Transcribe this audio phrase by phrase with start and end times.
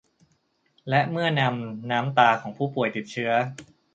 [0.89, 3.31] และเมื่อนำน้ำตาของผู้ป่วยติดเชื้อ